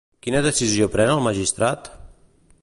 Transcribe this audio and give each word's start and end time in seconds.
Quina 0.27 0.39
decisió 0.45 0.87
pren 0.95 1.13
el 1.17 1.21
magistrat? 1.27 1.93